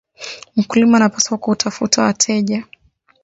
[0.55, 2.63] Mkulima anapaswa kutafuta wateja